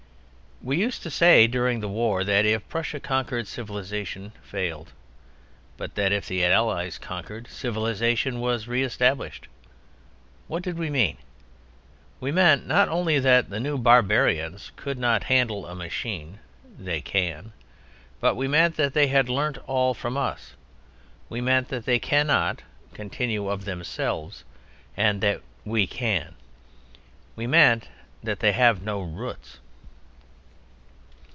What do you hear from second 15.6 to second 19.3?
a machine: They can. But we meant that they had